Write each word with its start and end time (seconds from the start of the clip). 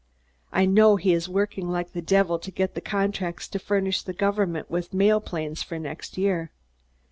I 0.51 0.65
know 0.65 0.95
he 0.95 1.13
is 1.13 1.29
working 1.29 1.69
like 1.69 1.91
the 1.93 2.01
devil 2.01 2.39
to 2.39 2.49
get 2.49 2.73
the 2.73 2.81
contracts 2.81 3.47
to 3.49 3.59
furnish 3.59 4.01
the 4.01 4.13
government 4.13 4.67
with 4.67 4.95
mail 4.95 5.21
planes 5.21 5.61
for 5.61 5.77
next 5.77 6.17
year. 6.17 6.49